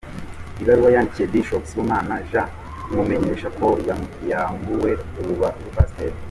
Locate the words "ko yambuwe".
3.57-4.91